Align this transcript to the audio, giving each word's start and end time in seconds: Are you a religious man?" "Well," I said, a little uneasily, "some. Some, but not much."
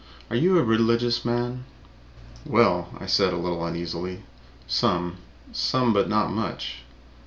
Are 0.31 0.35
you 0.35 0.57
a 0.57 0.63
religious 0.63 1.23
man?" 1.23 1.63
"Well," 2.43 2.89
I 2.99 3.05
said, 3.05 3.33
a 3.33 3.37
little 3.37 3.63
uneasily, 3.63 4.23
"some. 4.65 5.17
Some, 5.53 5.93
but 5.93 6.09
not 6.09 6.31
much." 6.33 6.77